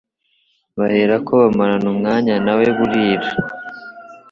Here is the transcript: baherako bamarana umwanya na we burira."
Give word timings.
baherako 0.77 1.31
bamarana 1.41 1.87
umwanya 1.95 2.35
na 2.45 2.53
we 2.57 2.65
burira." 2.77 3.27